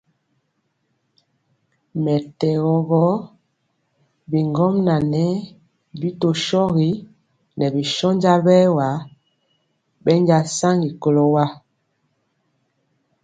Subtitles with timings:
[2.03, 3.03] Mɛtɛgɔ gɔ,
[4.29, 5.25] bigɔmŋa ŋɛɛ
[5.99, 6.89] bi tɔ shogi
[7.57, 8.87] ŋɛɛ bi shónja bɛɛwa
[10.03, 11.45] bɛnja saŋgi kɔlo wa.